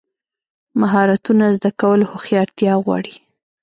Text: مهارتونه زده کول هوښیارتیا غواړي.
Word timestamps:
مهارتونه 0.81 1.45
زده 1.57 1.69
کول 1.81 2.01
هوښیارتیا 2.11 2.73
غواړي. 2.85 3.15